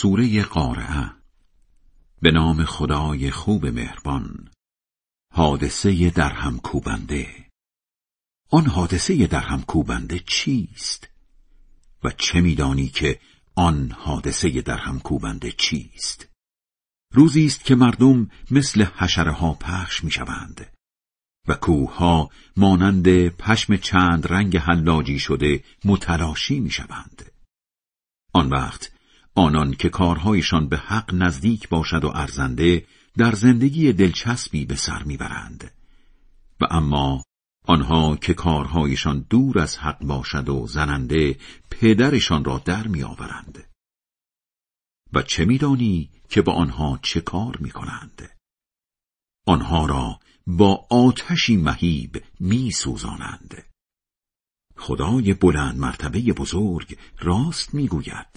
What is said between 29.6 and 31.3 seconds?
که کارهایشان به حق